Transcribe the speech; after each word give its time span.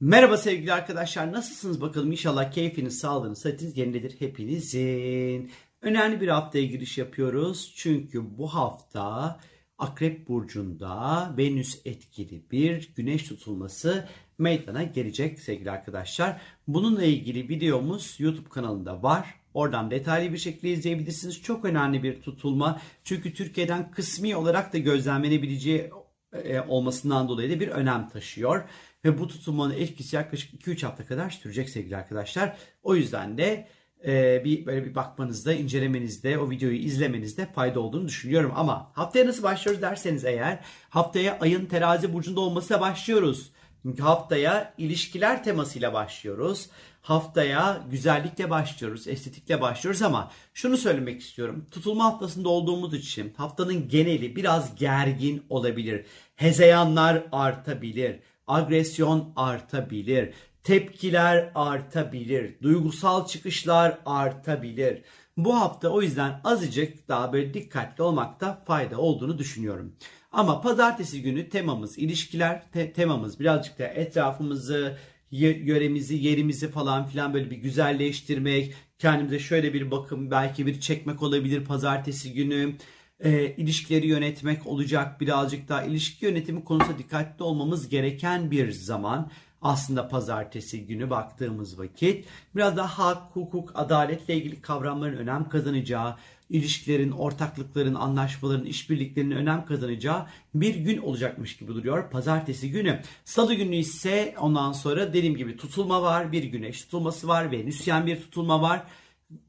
Merhaba 0.00 0.36
sevgili 0.36 0.72
arkadaşlar 0.72 1.32
nasılsınız 1.32 1.80
bakalım 1.80 2.12
inşallah 2.12 2.52
keyfiniz, 2.52 2.98
sağlığınız, 2.98 3.38
sıhhatiniz 3.38 3.78
yerindedir 3.78 4.20
hepinizin. 4.20 5.50
Önemli 5.82 6.20
bir 6.20 6.28
haftaya 6.28 6.64
giriş 6.64 6.98
yapıyoruz 6.98 7.72
çünkü 7.76 8.38
bu 8.38 8.46
hafta 8.54 9.40
Akrep 9.78 10.28
Burcu'nda 10.28 11.34
Venüs 11.38 11.80
etkili 11.84 12.50
bir 12.50 12.94
güneş 12.94 13.22
tutulması 13.22 14.08
meydana 14.38 14.82
gelecek 14.82 15.40
sevgili 15.40 15.70
arkadaşlar. 15.70 16.40
Bununla 16.68 17.04
ilgili 17.04 17.48
videomuz 17.48 18.16
YouTube 18.18 18.48
kanalında 18.48 19.02
var. 19.02 19.34
Oradan 19.54 19.90
detaylı 19.90 20.32
bir 20.32 20.38
şekilde 20.38 20.70
izleyebilirsiniz. 20.70 21.42
Çok 21.42 21.64
önemli 21.64 22.02
bir 22.02 22.22
tutulma. 22.22 22.80
Çünkü 23.04 23.34
Türkiye'den 23.34 23.90
kısmi 23.90 24.36
olarak 24.36 24.72
da 24.72 24.78
gözlemlenebileceği 24.78 25.90
e, 26.32 26.60
olmasından 26.60 27.28
dolayı 27.28 27.50
da 27.50 27.60
bir 27.60 27.68
önem 27.68 28.08
taşıyor. 28.08 28.64
Ve 29.04 29.18
bu 29.18 29.28
tutulmanın 29.28 29.74
etkisi 29.74 30.16
yaklaşık 30.16 30.66
2-3 30.66 30.86
hafta 30.86 31.06
kadar 31.06 31.30
sürecek 31.30 31.70
sevgili 31.70 31.96
arkadaşlar. 31.96 32.56
O 32.82 32.94
yüzden 32.94 33.38
de 33.38 33.68
e, 34.06 34.44
bir 34.44 34.66
böyle 34.66 34.84
bir 34.84 34.94
bakmanızda, 34.94 35.52
incelemenizde, 35.52 36.38
o 36.38 36.50
videoyu 36.50 36.76
izlemenizde 36.76 37.46
fayda 37.46 37.80
olduğunu 37.80 38.08
düşünüyorum. 38.08 38.52
Ama 38.56 38.90
haftaya 38.94 39.26
nasıl 39.26 39.42
başlıyoruz 39.42 39.82
derseniz 39.82 40.24
eğer 40.24 40.60
haftaya 40.88 41.38
ayın 41.40 41.66
terazi 41.66 42.12
burcunda 42.12 42.40
olmasıyla 42.40 42.80
başlıyoruz. 42.80 43.52
Çünkü 43.82 44.02
haftaya 44.02 44.74
ilişkiler 44.78 45.44
temasıyla 45.44 45.92
başlıyoruz. 45.92 46.70
Haftaya 47.02 47.82
güzellikle 47.90 48.50
başlıyoruz, 48.50 49.08
estetikle 49.08 49.60
başlıyoruz 49.60 50.02
ama 50.02 50.30
şunu 50.54 50.76
söylemek 50.76 51.20
istiyorum. 51.20 51.66
Tutulma 51.70 52.04
haftasında 52.04 52.48
olduğumuz 52.48 52.94
için 52.94 53.34
haftanın 53.36 53.88
geneli 53.88 54.36
biraz 54.36 54.76
gergin 54.76 55.42
olabilir. 55.48 56.06
Hezeyanlar 56.36 57.26
artabilir 57.32 58.20
agresyon 58.48 59.32
artabilir, 59.36 60.34
tepkiler 60.64 61.52
artabilir, 61.54 62.62
duygusal 62.62 63.26
çıkışlar 63.26 63.98
artabilir. 64.06 65.02
Bu 65.36 65.60
hafta 65.60 65.88
o 65.88 66.02
yüzden 66.02 66.40
azıcık 66.44 67.08
daha 67.08 67.32
böyle 67.32 67.54
dikkatli 67.54 68.02
olmakta 68.02 68.64
fayda 68.66 68.98
olduğunu 68.98 69.38
düşünüyorum. 69.38 69.92
Ama 70.32 70.60
pazartesi 70.60 71.22
günü 71.22 71.48
temamız 71.48 71.98
ilişkiler, 71.98 72.70
te- 72.72 72.92
temamız 72.92 73.40
birazcık 73.40 73.78
da 73.78 73.86
etrafımızı, 73.86 74.98
yöremizi, 75.30 76.16
yerimizi 76.16 76.70
falan 76.70 77.06
filan 77.06 77.34
böyle 77.34 77.50
bir 77.50 77.56
güzelleştirmek, 77.56 78.74
kendimize 78.98 79.38
şöyle 79.38 79.74
bir 79.74 79.90
bakım, 79.90 80.30
belki 80.30 80.66
bir 80.66 80.80
çekmek 80.80 81.22
olabilir 81.22 81.64
pazartesi 81.64 82.32
günü 82.32 82.74
e, 83.20 83.54
ilişkileri 83.56 84.06
yönetmek 84.06 84.66
olacak. 84.66 85.20
Birazcık 85.20 85.68
daha 85.68 85.82
ilişki 85.82 86.24
yönetimi 86.24 86.64
konusunda 86.64 86.98
dikkatli 86.98 87.42
olmamız 87.42 87.88
gereken 87.88 88.50
bir 88.50 88.70
zaman. 88.70 89.30
Aslında 89.62 90.08
pazartesi 90.08 90.86
günü 90.86 91.10
baktığımız 91.10 91.78
vakit 91.78 92.26
biraz 92.56 92.76
daha 92.76 92.98
hak, 92.98 93.36
hukuk, 93.36 93.72
adaletle 93.74 94.36
ilgili 94.36 94.60
kavramların 94.60 95.16
önem 95.16 95.48
kazanacağı, 95.48 96.16
ilişkilerin, 96.50 97.10
ortaklıkların, 97.10 97.94
anlaşmaların, 97.94 98.66
işbirliklerinin 98.66 99.36
önem 99.36 99.64
kazanacağı 99.64 100.26
bir 100.54 100.74
gün 100.74 100.98
olacakmış 100.98 101.56
gibi 101.56 101.74
duruyor. 101.74 102.10
Pazartesi 102.10 102.70
günü. 102.70 103.00
Salı 103.24 103.54
günü 103.54 103.76
ise 103.76 104.34
ondan 104.40 104.72
sonra 104.72 105.12
dediğim 105.12 105.36
gibi 105.36 105.56
tutulma 105.56 106.02
var. 106.02 106.32
Bir 106.32 106.44
güneş 106.44 106.82
tutulması 106.82 107.28
var. 107.28 107.52
Venüsyen 107.52 108.06
bir 108.06 108.20
tutulma 108.20 108.62
var. 108.62 108.82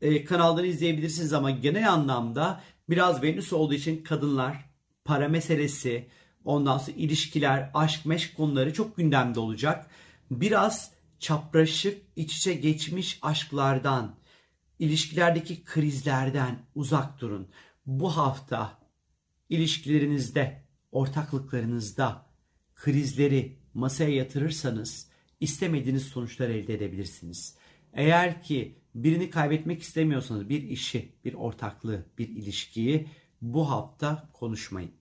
Ee, 0.01 0.25
kanaldan 0.25 0.65
izleyebilirsiniz 0.65 1.33
ama 1.33 1.51
genel 1.51 1.93
anlamda 1.93 2.61
Biraz 2.89 3.23
Venüs 3.23 3.53
olduğu 3.53 3.73
için 3.73 4.03
kadınlar, 4.03 4.69
para 5.05 5.27
meselesi, 5.27 6.07
ondan 6.43 6.77
sonra 6.77 6.97
ilişkiler, 6.97 7.71
aşk 7.73 8.05
meşk 8.05 8.37
konuları 8.37 8.73
çok 8.73 8.97
gündemde 8.97 9.39
olacak. 9.39 9.87
Biraz 10.31 10.91
çapraşık, 11.19 12.01
iç 12.15 12.37
içe 12.37 12.53
geçmiş 12.53 13.19
aşklardan, 13.21 14.15
ilişkilerdeki 14.79 15.63
krizlerden 15.63 16.59
uzak 16.75 17.21
durun. 17.21 17.47
Bu 17.85 18.17
hafta 18.17 18.79
ilişkilerinizde, 19.49 20.63
ortaklıklarınızda 20.91 22.25
krizleri 22.75 23.59
masaya 23.73 24.15
yatırırsanız 24.15 25.09
istemediğiniz 25.39 26.03
sonuçlar 26.03 26.49
elde 26.49 26.73
edebilirsiniz. 26.73 27.55
Eğer 27.93 28.43
ki 28.43 28.79
birini 29.03 29.29
kaybetmek 29.29 29.81
istemiyorsanız 29.81 30.49
bir 30.49 30.63
işi, 30.63 31.11
bir 31.25 31.33
ortaklığı, 31.33 32.05
bir 32.17 32.27
ilişkiyi 32.29 33.07
bu 33.41 33.69
hafta 33.69 34.29
konuşmayın. 34.33 34.91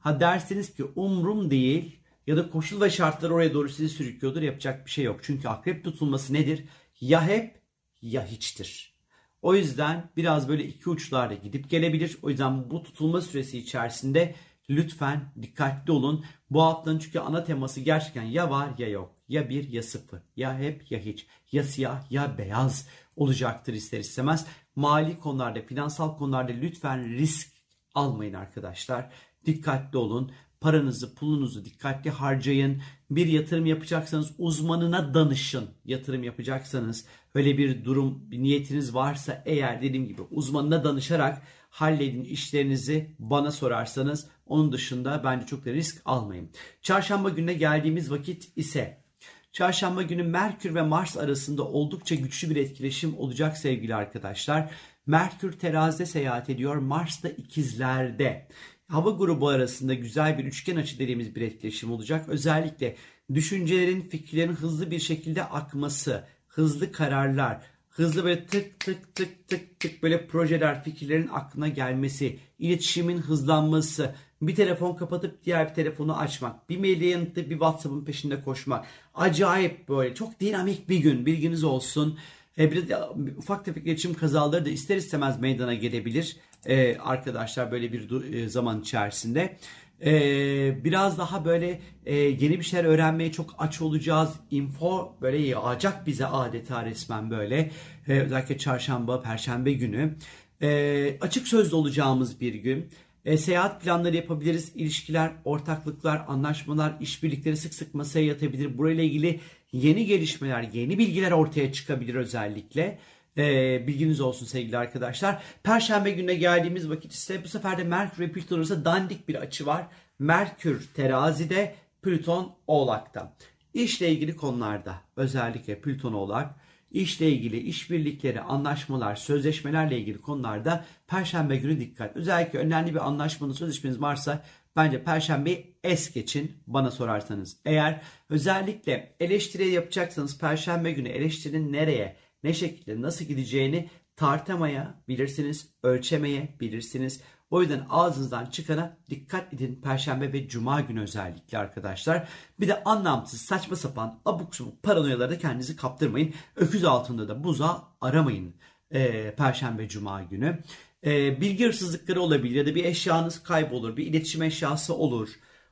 Ha 0.00 0.20
derseniz 0.20 0.74
ki 0.74 0.84
umrum 0.84 1.50
değil 1.50 1.98
ya 2.26 2.36
da 2.36 2.50
koşul 2.50 2.80
ve 2.80 2.90
şartlar 2.90 3.30
oraya 3.30 3.54
doğru 3.54 3.68
sizi 3.68 3.88
sürüklüyordur 3.88 4.42
yapacak 4.42 4.86
bir 4.86 4.90
şey 4.90 5.04
yok. 5.04 5.20
Çünkü 5.22 5.48
akrep 5.48 5.84
tutulması 5.84 6.32
nedir? 6.32 6.64
Ya 7.00 7.26
hep 7.26 7.60
ya 8.02 8.26
hiçtir. 8.26 8.98
O 9.42 9.54
yüzden 9.54 10.10
biraz 10.16 10.48
böyle 10.48 10.64
iki 10.64 10.90
uçlarda 10.90 11.34
gidip 11.34 11.70
gelebilir. 11.70 12.18
O 12.22 12.30
yüzden 12.30 12.70
bu 12.70 12.82
tutulma 12.82 13.20
süresi 13.20 13.58
içerisinde 13.58 14.34
lütfen 14.70 15.32
dikkatli 15.42 15.92
olun. 15.92 16.24
Bu 16.50 16.62
haftanın 16.62 16.98
çünkü 16.98 17.18
ana 17.18 17.44
teması 17.44 17.80
gerçekten 17.80 18.22
ya 18.22 18.50
var 18.50 18.68
ya 18.78 18.88
yok. 18.88 19.14
Ya 19.28 19.48
bir 19.48 19.68
ya 19.68 19.82
sıfır. 19.82 20.20
Ya 20.36 20.58
hep 20.58 20.90
ya 20.90 20.98
hiç. 20.98 21.26
Ya 21.52 21.64
siyah 21.64 22.10
ya 22.10 22.38
beyaz 22.38 22.88
olacaktır 23.18 23.72
ister 23.72 23.98
istemez. 23.98 24.46
Mali 24.76 25.18
konularda, 25.18 25.62
finansal 25.62 26.16
konularda 26.16 26.52
lütfen 26.52 27.08
risk 27.08 27.48
almayın 27.94 28.34
arkadaşlar. 28.34 29.10
Dikkatli 29.46 29.98
olun. 29.98 30.32
Paranızı, 30.60 31.14
pulunuzu 31.14 31.64
dikkatli 31.64 32.10
harcayın. 32.10 32.82
Bir 33.10 33.26
yatırım 33.26 33.66
yapacaksanız 33.66 34.34
uzmanına 34.38 35.14
danışın. 35.14 35.70
Yatırım 35.84 36.22
yapacaksanız 36.22 37.06
öyle 37.34 37.58
bir 37.58 37.84
durum, 37.84 38.30
bir 38.30 38.42
niyetiniz 38.42 38.94
varsa 38.94 39.42
eğer 39.46 39.82
dediğim 39.82 40.08
gibi 40.08 40.22
uzmanına 40.30 40.84
danışarak 40.84 41.42
halledin 41.70 42.24
işlerinizi 42.24 43.16
bana 43.18 43.52
sorarsanız 43.52 44.28
onun 44.46 44.72
dışında 44.72 45.24
bence 45.24 45.46
çok 45.46 45.64
da 45.64 45.72
risk 45.72 46.02
almayın. 46.04 46.50
Çarşamba 46.82 47.28
gününe 47.28 47.54
geldiğimiz 47.54 48.10
vakit 48.10 48.52
ise 48.56 49.07
Çarşamba 49.52 50.02
günü 50.02 50.22
Merkür 50.22 50.74
ve 50.74 50.82
Mars 50.82 51.16
arasında 51.16 51.64
oldukça 51.64 52.14
güçlü 52.14 52.50
bir 52.50 52.56
etkileşim 52.56 53.18
olacak 53.18 53.56
sevgili 53.56 53.94
arkadaşlar. 53.94 54.70
Merkür 55.06 55.52
terazide 55.52 56.06
seyahat 56.06 56.50
ediyor, 56.50 56.76
Mars 56.76 57.22
da 57.22 57.28
ikizlerde. 57.28 58.48
Hava 58.88 59.10
grubu 59.10 59.48
arasında 59.48 59.94
güzel 59.94 60.38
bir 60.38 60.44
üçgen 60.44 60.76
açı 60.76 60.98
dediğimiz 60.98 61.34
bir 61.34 61.42
etkileşim 61.42 61.92
olacak. 61.92 62.28
Özellikle 62.28 62.96
düşüncelerin, 63.34 64.08
fikirlerin 64.08 64.52
hızlı 64.52 64.90
bir 64.90 64.98
şekilde 64.98 65.44
akması, 65.44 66.24
hızlı 66.46 66.92
kararlar, 66.92 67.62
hızlı 67.98 68.24
böyle 68.24 68.46
tık 68.46 68.80
tık 68.80 69.14
tık 69.14 69.48
tık 69.48 69.80
tık 69.80 70.02
böyle 70.02 70.26
projeler, 70.26 70.84
fikirlerin 70.84 71.28
aklına 71.28 71.68
gelmesi, 71.68 72.38
iletişimin 72.58 73.18
hızlanması, 73.18 74.14
bir 74.42 74.54
telefon 74.54 74.94
kapatıp 74.94 75.44
diğer 75.44 75.68
bir 75.68 75.74
telefonu 75.74 76.18
açmak, 76.18 76.70
bir 76.70 76.78
mail 76.78 77.00
yanıtlayıp 77.00 77.50
bir 77.50 77.54
WhatsApp'ın 77.54 78.04
peşinde 78.04 78.42
koşmak. 78.42 78.86
Acayip 79.14 79.88
böyle 79.88 80.14
çok 80.14 80.40
dinamik 80.40 80.88
bir 80.88 80.98
gün 80.98 81.26
bilginiz 81.26 81.64
olsun. 81.64 82.18
E, 82.58 82.72
bir 82.72 82.88
de 82.88 82.96
ufak 83.36 83.64
tefek 83.64 83.86
iletişim 83.86 84.14
kazaları 84.14 84.64
da 84.64 84.70
ister 84.70 84.96
istemez 84.96 85.40
meydana 85.40 85.74
gelebilir 85.74 86.36
e, 86.66 86.96
arkadaşlar 86.96 87.72
böyle 87.72 87.92
bir 87.92 88.32
e, 88.32 88.48
zaman 88.48 88.80
içerisinde. 88.80 89.56
Ee, 90.04 90.84
biraz 90.84 91.18
daha 91.18 91.44
böyle 91.44 91.80
e, 92.06 92.14
yeni 92.16 92.58
bir 92.58 92.64
şeyler 92.64 92.84
öğrenmeye 92.84 93.32
çok 93.32 93.54
aç 93.58 93.80
olacağız. 93.80 94.30
Info 94.50 95.16
böyle 95.20 95.38
yağacak 95.38 96.06
bize 96.06 96.26
adeta 96.26 96.84
resmen 96.84 97.30
böyle. 97.30 97.70
Ee, 98.08 98.20
özellikle 98.20 98.58
çarşamba, 98.58 99.22
perşembe 99.22 99.72
günü. 99.72 100.14
Ee, 100.62 101.18
açık 101.20 101.48
sözlü 101.48 101.76
olacağımız 101.76 102.40
bir 102.40 102.54
gün. 102.54 102.88
E, 103.24 103.36
seyahat 103.36 103.82
planları 103.82 104.16
yapabiliriz. 104.16 104.72
İlişkiler, 104.74 105.32
ortaklıklar, 105.44 106.24
anlaşmalar, 106.28 106.94
işbirlikleri 107.00 107.56
sık 107.56 107.74
sık 107.74 107.94
masaya 107.94 108.26
yatabilir. 108.26 108.78
Burayla 108.78 109.04
ilgili 109.04 109.40
yeni 109.72 110.06
gelişmeler, 110.06 110.68
yeni 110.72 110.98
bilgiler 110.98 111.30
ortaya 111.30 111.72
çıkabilir 111.72 112.14
özellikle. 112.14 112.98
E, 113.38 113.86
bilginiz 113.86 114.20
olsun 114.20 114.46
sevgili 114.46 114.78
arkadaşlar. 114.78 115.42
Perşembe 115.62 116.10
gününe 116.10 116.34
geldiğimiz 116.34 116.90
vakit 116.90 117.12
ise 117.12 117.44
bu 117.44 117.48
sefer 117.48 117.78
de 117.78 117.84
Merkür 117.84 118.22
ve 118.22 118.32
Plüton 118.32 118.84
dandik 118.84 119.28
bir 119.28 119.34
açı 119.34 119.66
var. 119.66 119.86
Merkür 120.18 120.88
terazide, 120.94 121.74
Plüton 122.02 122.54
oğlakta. 122.66 123.36
İşle 123.74 124.10
ilgili 124.10 124.36
konularda 124.36 124.94
özellikle 125.16 125.80
Plüton 125.80 126.12
oğlak 126.12 126.54
işle 126.90 127.28
ilgili 127.28 127.58
işbirlikleri, 127.58 128.40
anlaşmalar, 128.40 129.16
sözleşmelerle 129.16 129.98
ilgili 129.98 130.20
konularda 130.20 130.84
perşembe 131.06 131.56
günü 131.56 131.80
dikkat. 131.80 132.16
Özellikle 132.16 132.58
önemli 132.58 132.94
bir 132.94 133.06
anlaşmanın 133.06 133.52
sözleşmeniz 133.52 134.00
varsa 134.00 134.44
bence 134.76 135.04
perşembeyi 135.04 135.76
es 135.84 136.12
geçin 136.14 136.52
bana 136.66 136.90
sorarsanız. 136.90 137.56
Eğer 137.64 138.02
özellikle 138.30 139.16
eleştiri 139.20 139.68
yapacaksanız 139.68 140.38
perşembe 140.38 140.92
günü 140.92 141.08
eleştirinin 141.08 141.72
nereye, 141.72 142.16
ne 142.42 142.54
şekilde, 142.54 143.02
nasıl 143.02 143.24
gideceğini 143.24 143.90
tartamaya 144.16 144.94
bilirsiniz, 145.08 145.68
ölçemeye 145.82 146.56
bilirsiniz. 146.60 147.20
O 147.50 147.62
yüzden 147.62 147.86
ağzınızdan 147.90 148.46
çıkana 148.46 148.96
dikkat 149.10 149.54
edin 149.54 149.80
Perşembe 149.82 150.32
ve 150.32 150.48
Cuma 150.48 150.80
günü 150.80 151.00
özellikle 151.00 151.58
arkadaşlar. 151.58 152.28
Bir 152.60 152.68
de 152.68 152.84
anlamsız 152.84 153.40
saçma 153.40 153.76
sapan 153.76 154.20
abuk 154.24 154.56
subuk 154.56 154.82
paranoyalarda 154.82 155.38
kendinizi 155.38 155.76
kaptırmayın. 155.76 156.34
Öküz 156.56 156.84
altında 156.84 157.28
da 157.28 157.44
buza 157.44 157.84
aramayın 158.00 158.54
e, 158.90 159.34
Perşembe 159.34 159.88
Cuma 159.88 160.22
günü. 160.22 160.62
E, 161.06 161.40
bilgi 161.40 161.66
hırsızlıkları 161.66 162.20
olabilir 162.20 162.54
ya 162.54 162.66
da 162.66 162.74
bir 162.74 162.84
eşyanız 162.84 163.42
kaybolur, 163.42 163.96
bir 163.96 164.06
iletişim 164.06 164.42
eşyası 164.42 164.94
olur. 164.94 165.28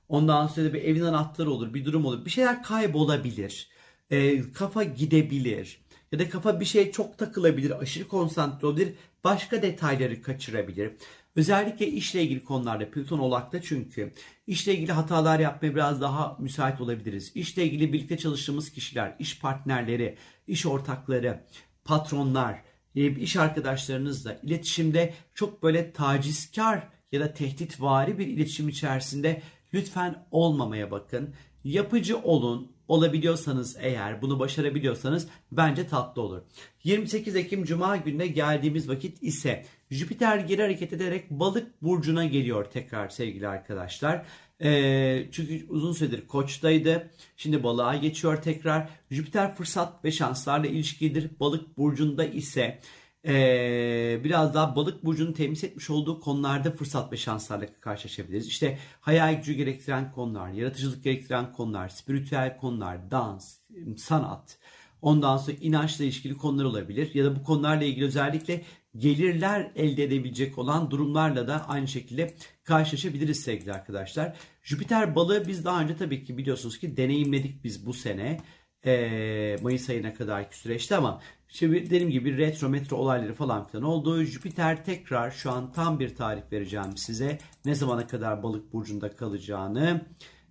Ondan 0.09 0.47
sonra 0.47 0.73
bir 0.73 0.83
evin 0.83 1.03
anahtarı 1.03 1.51
olur, 1.51 1.75
bir 1.75 1.85
durum 1.85 2.05
olur. 2.05 2.25
Bir 2.25 2.31
şeyler 2.31 2.63
kaybolabilir. 2.63 3.71
E, 4.11 4.53
kafa 4.53 4.83
gidebilir. 4.83 5.86
Ya 6.17 6.21
da 6.21 6.29
kafa 6.31 6.61
bir 6.61 6.65
şeye 6.65 6.93
çok 6.93 7.19
takılabilir, 7.19 7.81
aşırı 7.81 8.09
konsantre 8.09 8.67
olabilir. 8.67 8.95
Başka 9.25 9.63
detayları 9.63 10.23
kaçırabilir. 10.23 10.93
Özellikle 11.37 11.87
işle 11.87 12.23
ilgili 12.23 12.45
konularda 12.45 12.91
Plüton 12.91 13.19
olakta 13.19 13.63
çünkü 13.63 14.13
işle 14.47 14.75
ilgili 14.75 14.93
hatalar 14.93 15.41
yapmaya 15.41 15.75
biraz 15.75 16.01
daha 16.01 16.37
müsait 16.41 16.81
olabiliriz. 16.81 17.33
İşle 17.35 17.65
ilgili 17.65 17.93
birlikte 17.93 18.19
çalıştığımız 18.19 18.71
kişiler, 18.71 19.17
iş 19.19 19.41
partnerleri, 19.41 20.17
iş 20.47 20.67
ortakları, 20.67 21.45
patronlar, 21.85 22.63
e, 22.95 23.11
iş 23.11 23.37
arkadaşlarınızla 23.37 24.41
iletişimde 24.43 25.15
çok 25.35 25.63
böyle 25.63 25.93
tacizkar 25.93 26.89
ya 27.13 27.21
da 27.21 27.33
tehditvari 27.33 28.19
bir 28.19 28.27
iletişim 28.27 28.69
içerisinde 28.69 29.43
lütfen 29.75 30.27
olmamaya 30.31 30.91
bakın. 30.91 31.35
Yapıcı 31.65 32.19
olun, 32.19 32.73
olabiliyorsanız 32.89 33.77
eğer 33.81 34.23
bunu 34.23 34.39
başarabiliyorsanız 34.39 35.29
bence 35.53 35.87
tatlı 35.87 36.23
olur. 36.23 36.43
28 36.85 37.37
Ekim 37.37 37.65
Cuma 37.65 37.97
gününe 37.97 38.27
geldiğimiz 38.27 38.89
vakit 38.89 39.23
ise 39.23 39.65
Jüpiter 39.91 40.39
geri 40.39 40.63
hareket 40.63 40.93
ederek 40.93 41.31
balık 41.31 41.83
burcuna 41.83 42.25
geliyor 42.25 42.65
tekrar 42.65 43.09
sevgili 43.09 43.49
arkadaşlar. 43.49 44.27
E, 44.63 45.29
çünkü 45.33 45.67
uzun 45.69 45.93
süredir 45.93 46.27
koçtaydı. 46.27 47.11
Şimdi 47.37 47.63
balığa 47.63 47.97
geçiyor 47.97 48.43
tekrar. 48.43 48.89
Jüpiter 49.11 49.55
fırsat 49.55 50.05
ve 50.05 50.13
şanslarla 50.13 50.67
ilişkilidir. 50.67 51.31
Balık 51.41 51.79
burcunda 51.79 52.25
ise 52.25 52.81
ee, 53.27 54.21
biraz 54.25 54.55
daha 54.55 54.77
balık 54.77 55.05
burcunun 55.05 55.33
temsil 55.33 55.69
etmiş 55.69 55.91
olduğu 55.91 56.21
konularda 56.21 56.71
fırsat 56.71 57.13
ve 57.13 57.17
şanslarla 57.17 57.67
karşılaşabiliriz. 57.81 58.47
İşte 58.47 58.79
hayal 59.01 59.35
gücü 59.35 59.53
gerektiren 59.53 60.13
konular, 60.13 60.51
yaratıcılık 60.51 61.05
gerektiren 61.05 61.53
konular, 61.53 61.89
spiritüel 61.89 62.57
konular, 62.57 63.11
dans, 63.11 63.59
sanat, 63.97 64.59
ondan 65.03 65.37
sonra 65.37 65.57
inançla 65.61 66.05
ilişkili 66.05 66.37
konular 66.37 66.65
olabilir. 66.65 67.15
Ya 67.15 67.25
da 67.25 67.37
bu 67.37 67.43
konularla 67.43 67.85
ilgili 67.85 68.05
özellikle 68.05 68.63
gelirler 68.97 69.71
elde 69.77 70.05
edebilecek 70.05 70.59
olan 70.59 70.91
durumlarla 70.91 71.49
da 71.49 71.69
aynı 71.69 71.89
şekilde 71.89 72.35
karşılaşabiliriz 72.65 73.41
sevgili 73.41 73.73
arkadaşlar. 73.73 74.37
Jüpiter 74.63 75.15
balığı 75.17 75.49
biz 75.49 75.65
daha 75.65 75.83
önce 75.83 75.97
tabii 75.97 76.25
ki 76.25 76.39
biliyorsunuz 76.39 76.79
ki 76.79 76.97
deneyimledik 76.97 77.65
biz 77.65 77.87
bu 77.87 77.93
sene. 77.93 78.41
Ee, 78.87 79.57
Mayıs 79.63 79.91
ayına 79.91 80.15
kadarki 80.15 80.59
süreçte 80.59 80.97
ama 80.97 81.21
şimdi 81.49 81.87
dediğim 81.87 82.11
gibi 82.11 82.39
retro 82.39 82.69
metro 82.69 82.97
olayları 82.97 83.35
falan 83.35 83.67
filan 83.67 83.85
oldu. 83.85 84.23
Jüpiter 84.23 84.85
tekrar 84.85 85.31
şu 85.31 85.51
an 85.51 85.73
tam 85.73 86.01
bir 86.01 86.17
tarih 86.17 86.43
vereceğim 86.53 86.97
size. 86.97 87.39
Ne 87.65 87.75
zamana 87.75 88.07
kadar 88.07 88.43
balık 88.43 88.73
burcunda 88.73 89.17
kalacağını. 89.17 90.07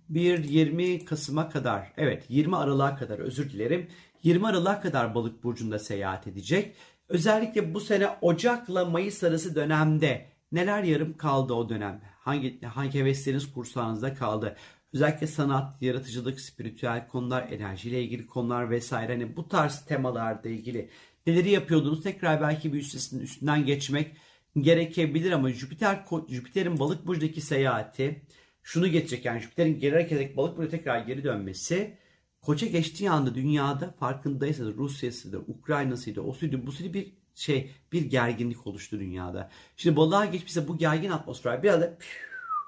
Bir 0.08 0.44
20 0.44 1.04
Kasım'a 1.04 1.48
kadar 1.48 1.92
evet 1.96 2.24
20 2.28 2.56
Aralık'a 2.56 2.96
kadar 2.96 3.18
özür 3.18 3.50
dilerim. 3.50 3.88
20 4.22 4.46
Aralık'a 4.46 4.80
kadar 4.80 5.14
balık 5.14 5.44
burcunda 5.44 5.78
seyahat 5.78 6.26
edecek. 6.26 6.76
Özellikle 7.08 7.74
bu 7.74 7.80
sene 7.80 8.08
Ocak'la 8.20 8.84
Mayıs 8.84 9.24
arası 9.24 9.54
dönemde 9.54 10.26
neler 10.52 10.82
yarım 10.82 11.16
kaldı 11.16 11.54
o 11.54 11.68
dönem? 11.68 12.00
Hangi 12.18 12.60
hangi 12.62 12.98
hevesleriniz 12.98 13.52
kursağınızda 13.52 14.14
kaldı? 14.14 14.56
Özellikle 14.92 15.26
sanat, 15.26 15.82
yaratıcılık, 15.82 16.40
spiritüel 16.40 17.08
konular, 17.08 17.48
enerjiyle 17.52 18.02
ilgili 18.02 18.26
konular 18.26 18.70
vesaire 18.70 19.12
hani 19.12 19.36
bu 19.36 19.48
tarz 19.48 19.84
temalarda 19.84 20.48
ilgili 20.48 20.90
neleri 21.26 21.50
yapıyordunuz? 21.50 22.02
Tekrar 22.02 22.40
belki 22.40 22.72
bir 22.72 22.78
üstesinden 22.78 23.22
üstünden 23.24 23.66
geçmek 23.66 24.16
gerekebilir 24.60 25.32
ama 25.32 25.50
Jüpiter 25.50 26.04
Jüpiter'in 26.28 26.78
balık 26.78 27.06
burcundaki 27.06 27.40
seyahati 27.40 28.22
şunu 28.62 28.88
geçecek 28.88 29.24
yani 29.24 29.40
Jüpiter'in 29.40 29.80
geri 29.80 29.92
hareket 29.92 30.36
balık 30.36 30.56
burcuna 30.56 30.70
tekrar 30.70 30.98
geri 30.98 31.24
dönmesi 31.24 31.98
Koça 32.46 32.66
geçtiği 32.66 33.10
anda 33.10 33.34
dünyada 33.34 33.94
farkındaysanız 34.00 34.76
Rusya'sı 34.76 35.32
da 35.32 35.38
Ukrayna'sıydı 35.38 36.20
o 36.20 36.32
suydu 36.32 36.66
bu 36.66 36.72
suydu 36.72 36.94
bir 36.94 37.12
şey 37.34 37.70
bir 37.92 38.02
gerginlik 38.02 38.66
oluştu 38.66 39.00
dünyada. 39.00 39.50
Şimdi 39.76 39.96
balığa 39.96 40.24
geçmişse 40.24 40.68
bu 40.68 40.78
gergin 40.78 41.10
atmosfer 41.10 41.62
biraz 41.62 41.80
da 41.80 41.98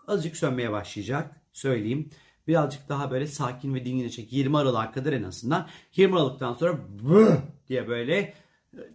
azıcık 0.07 0.37
sönmeye 0.37 0.73
başlayacak 0.73 1.41
söyleyeyim. 1.59 2.11
Birazcık 2.49 2.89
daha 2.89 3.11
böyle 3.11 3.27
sakin 3.27 3.75
ve 3.75 3.85
dinginleşecek 3.85 4.33
20 4.33 4.59
Aralık'a 4.59 4.93
kadar 4.93 5.13
en 5.13 5.23
azından. 5.23 5.69
20 5.97 6.17
Aralık'tan 6.17 6.55
sonra 6.55 6.79
diye 7.69 7.89
böyle 7.89 8.35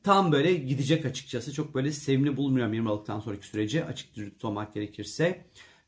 tam 0.04 0.32
böyle 0.32 0.54
gidecek 0.54 1.06
açıkçası. 1.06 1.54
Çok 1.54 1.76
böyle 1.76 1.92
sevimli 1.92 2.38
bulmuyorum 2.38 2.74
20 2.74 2.90
Aralık'tan 2.90 3.20
sonraki 3.20 3.48
süreci 3.48 3.86
açık 3.86 4.08
olmak 4.44 4.74
gerekirse. 4.74 5.46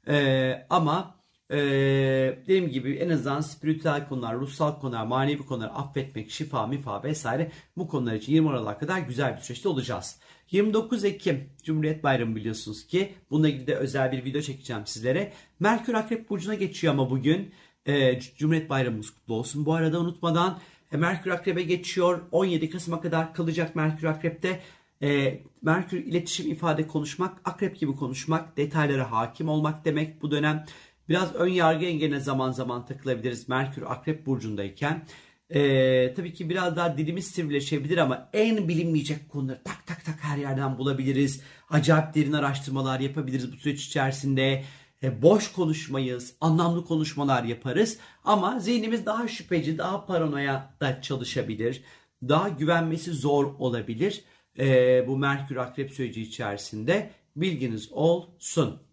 Ee, 0.07 0.66
ama 0.69 1.15
ee, 1.51 2.38
dediğim 2.42 2.69
gibi 2.69 2.95
en 2.95 3.09
azından 3.09 3.42
spiritüel 3.42 4.07
konular, 4.07 4.36
ruhsal 4.36 4.80
konular, 4.80 5.06
manevi 5.06 5.45
konular, 5.45 5.71
affetmek, 5.75 6.31
şifa, 6.31 6.68
mifa 6.68 7.03
vesaire 7.03 7.51
bu 7.77 7.88
konular 7.88 8.13
için 8.13 8.33
20 8.33 8.50
Aralık'a 8.50 8.77
kadar 8.77 9.00
güzel 9.00 9.36
bir 9.36 9.42
süreçte 9.42 9.69
olacağız. 9.69 10.19
29 10.51 11.06
Ekim 11.06 11.50
Cumhuriyet 11.63 12.03
Bayramı 12.03 12.36
biliyorsunuz 12.36 12.88
ki. 12.88 13.13
Bununla 13.30 13.50
ilgili 13.50 13.68
de 13.68 13.75
özel 13.75 14.12
bir 14.12 14.25
video 14.25 14.42
çekeceğim 14.42 14.81
sizlere. 14.86 15.33
Merkür 15.59 15.94
Akrep 15.94 16.30
Burcu'na 16.30 16.56
geçiyor 16.56 16.94
ama 16.94 17.09
bugün. 17.09 17.53
E, 17.86 18.19
Cumhuriyet 18.19 18.69
Bayramımız 18.69 19.09
kutlu 19.09 19.33
olsun. 19.33 19.65
Bu 19.65 19.74
arada 19.74 20.00
unutmadan 20.00 20.59
e, 20.92 20.97
Merkür 20.97 21.31
Akrep'e 21.31 21.63
geçiyor. 21.63 22.21
17 22.31 22.69
Kasım'a 22.69 23.01
kadar 23.01 23.33
kalacak 23.33 23.75
Merkür 23.75 24.07
Akrep'te. 24.07 24.62
E, 25.01 25.39
Merkür 25.62 25.97
iletişim, 25.97 26.51
ifade, 26.51 26.88
konuşmak, 26.88 27.42
akrep 27.45 27.80
gibi 27.80 27.95
konuşmak, 27.95 28.57
detaylara 28.57 29.12
hakim 29.12 29.50
olmak 29.50 29.86
demek 29.86 30.21
bu 30.21 30.31
dönem. 30.31 30.65
Biraz 31.10 31.36
ön 31.36 31.48
yargı 31.48 31.86
engeline 31.86 32.19
zaman 32.19 32.52
zaman 32.52 32.86
takılabiliriz 32.86 33.50
Merkür 33.50 33.81
Akrep 33.81 34.25
Burcu'ndayken. 34.25 35.06
Ee, 35.50 36.13
tabii 36.16 36.34
ki 36.34 36.50
biraz 36.50 36.75
daha 36.75 36.98
dilimiz 36.98 37.28
sivrileşebilir 37.28 37.98
ama 37.98 38.30
en 38.34 38.68
bilinmeyecek 38.68 39.30
konuları 39.30 39.63
tak 39.63 39.88
tak 39.88 40.06
tak 40.06 40.24
her 40.24 40.38
yerden 40.38 40.78
bulabiliriz. 40.78 41.42
Acayip 41.69 42.16
derin 42.16 42.34
araştırmalar 42.34 43.00
yapabiliriz 43.00 43.54
bu 43.54 43.56
süreç 43.56 43.86
içerisinde. 43.86 44.63
E, 45.04 45.22
boş 45.22 45.52
konuşmayız, 45.52 46.36
anlamlı 46.42 46.86
konuşmalar 46.86 47.44
yaparız. 47.44 47.98
Ama 48.24 48.60
zihnimiz 48.60 49.06
daha 49.06 49.28
şüpheci, 49.28 49.78
daha 49.78 50.06
paranoya 50.06 50.75
da 50.81 51.02
çalışabilir. 51.02 51.84
Daha 52.24 52.50
güvenmesi 52.50 53.12
zor 53.12 53.45
olabilir. 53.59 54.24
E, 54.59 55.07
bu 55.07 55.18
Merkür 55.18 55.56
Akrep 55.56 55.92
süreci 55.92 56.21
içerisinde 56.21 57.12
bilginiz 57.35 57.92
olsun. 57.92 58.84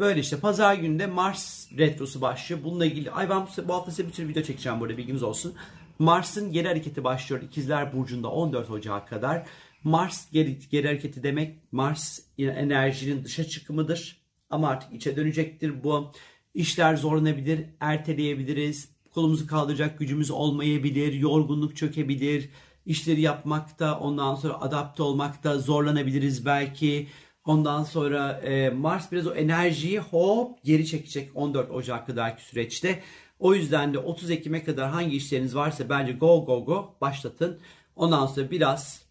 Böyle 0.00 0.20
işte 0.20 0.40
pazar 0.40 0.74
günde 0.74 1.06
Mars 1.06 1.72
retrosu 1.78 2.20
başlıyor. 2.20 2.60
Bununla 2.64 2.86
ilgili 2.86 3.10
ay 3.10 3.30
ben 3.30 3.46
bu 3.68 3.74
hafta 3.74 3.90
size 3.90 4.08
bir 4.08 4.12
sürü 4.12 4.28
video 4.28 4.42
çekeceğim 4.42 4.80
burada 4.80 4.96
bilginiz 4.96 5.22
olsun. 5.22 5.54
Mars'ın 5.98 6.52
geri 6.52 6.68
hareketi 6.68 7.04
başlıyor 7.04 7.42
İkizler 7.42 7.92
Burcu'nda 7.92 8.30
14 8.30 8.70
Ocak'a 8.70 9.04
kadar. 9.04 9.46
Mars 9.84 10.30
geri, 10.30 10.58
geri 10.70 10.86
hareketi 10.86 11.22
demek 11.22 11.72
Mars 11.72 12.18
enerjinin 12.38 13.24
dışa 13.24 13.44
çıkımıdır. 13.44 14.20
Ama 14.50 14.68
artık 14.68 14.92
içe 14.92 15.16
dönecektir 15.16 15.84
bu. 15.84 16.12
İşler 16.54 16.96
zorlanabilir, 16.96 17.66
erteleyebiliriz. 17.80 18.88
Kolumuzu 19.10 19.46
kaldıracak 19.46 19.98
gücümüz 19.98 20.30
olmayabilir, 20.30 21.12
yorgunluk 21.12 21.76
çökebilir. 21.76 22.50
İşleri 22.86 23.20
yapmakta, 23.20 23.98
ondan 23.98 24.34
sonra 24.34 24.60
adapte 24.60 25.02
olmakta 25.02 25.58
zorlanabiliriz 25.58 26.46
belki. 26.46 27.08
Ondan 27.44 27.84
sonra 27.84 28.32
e, 28.32 28.70
Mars 28.70 29.12
biraz 29.12 29.26
o 29.26 29.34
enerjiyi 29.34 29.98
hop 29.98 30.64
geri 30.64 30.86
çekecek 30.86 31.30
14 31.34 31.70
Ocak 31.70 32.06
kadarki 32.06 32.44
süreçte. 32.44 33.02
O 33.38 33.54
yüzden 33.54 33.94
de 33.94 33.98
30 33.98 34.30
Ekim'e 34.30 34.64
kadar 34.64 34.90
hangi 34.90 35.16
işleriniz 35.16 35.56
varsa 35.56 35.88
bence 35.88 36.12
go 36.12 36.44
go 36.46 36.64
go 36.64 36.94
başlatın. 37.00 37.58
Ondan 37.96 38.26
sonra 38.26 38.50
biraz 38.50 39.02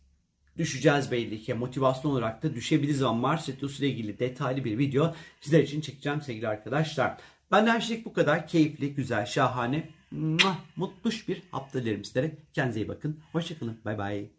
düşeceğiz 0.58 1.12
belli 1.12 1.42
ki. 1.42 1.54
Motivasyon 1.54 2.12
olarak 2.12 2.44
da 2.44 2.56
düşebiliriz 2.56 3.04
ama 3.04 3.20
Mars 3.20 3.50
Retrosu 3.50 3.84
ile 3.84 3.92
ilgili 3.92 4.20
detaylı 4.20 4.66
bir 4.66 4.78
video 4.78 5.16
sizler 5.42 5.64
için 5.64 5.82
çekeceğim 5.82 6.22
sevgili 6.22 6.48
arkadaşlar. 6.48 7.18
Benden 7.52 7.80
şimdilik 7.80 8.06
bu 8.06 8.14
kadar. 8.14 8.48
Keyifli, 8.48 8.94
güzel, 8.94 9.26
şahane, 9.26 9.90
mutluş 10.76 11.28
bir 11.28 11.42
hafta 11.52 11.82
dilerim 11.82 12.06
sizlere. 12.06 12.32
Kendinize 12.54 12.80
iyi 12.80 12.88
bakın. 12.88 13.20
Hoşçakalın. 13.32 13.78
Bay 13.86 13.98
bay. 13.98 14.39